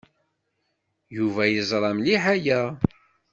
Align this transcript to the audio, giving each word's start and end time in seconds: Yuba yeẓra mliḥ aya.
Yuba 1.15 1.43
yeẓra 1.47 1.91
mliḥ 1.97 2.23
aya. 2.35 2.61